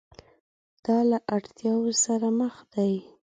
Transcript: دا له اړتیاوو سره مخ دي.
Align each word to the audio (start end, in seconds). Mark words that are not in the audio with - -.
دا 0.85 0.97
له 1.09 1.17
اړتیاوو 1.35 1.91
سره 2.05 2.27
مخ 2.39 2.55
دي. 2.73 2.93